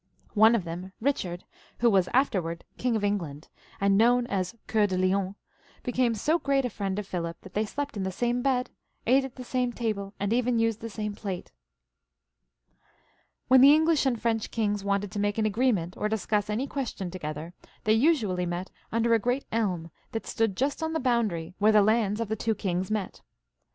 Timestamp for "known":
3.99-4.25